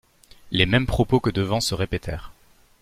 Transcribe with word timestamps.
Les 0.49 0.65
mêmes 0.65 0.87
propos 0.87 1.19
que 1.19 1.29
devant 1.29 1.59
se 1.61 1.75
répétèrent. 1.75 2.33